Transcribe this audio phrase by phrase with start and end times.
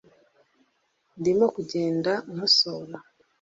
[1.19, 2.97] ndimo kugenda nkosora